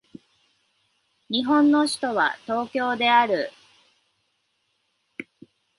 [1.29, 3.51] 日本の首都は東京である